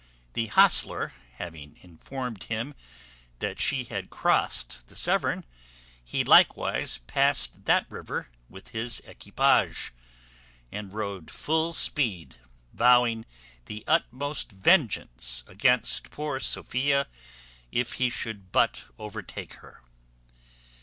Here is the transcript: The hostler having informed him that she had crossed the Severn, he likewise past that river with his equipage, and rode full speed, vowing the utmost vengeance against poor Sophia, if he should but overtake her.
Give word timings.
The 0.33 0.47
hostler 0.47 1.13
having 1.35 1.77
informed 1.83 2.45
him 2.45 2.73
that 3.37 3.59
she 3.59 3.83
had 3.83 4.09
crossed 4.09 4.87
the 4.87 4.95
Severn, 4.95 5.45
he 6.03 6.23
likewise 6.23 6.97
past 7.05 7.65
that 7.65 7.85
river 7.87 8.27
with 8.49 8.69
his 8.69 8.99
equipage, 9.01 9.93
and 10.71 10.91
rode 10.91 11.29
full 11.29 11.71
speed, 11.71 12.37
vowing 12.73 13.27
the 13.65 13.83
utmost 13.85 14.51
vengeance 14.51 15.43
against 15.45 16.09
poor 16.09 16.39
Sophia, 16.39 17.05
if 17.71 17.93
he 18.01 18.09
should 18.09 18.51
but 18.51 18.85
overtake 18.97 19.53
her. 19.61 19.83